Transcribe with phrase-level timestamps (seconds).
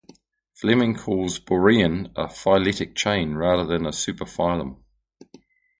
[0.55, 4.81] Fleming calls Borean a "phyletic chain" rather than a super-phylum.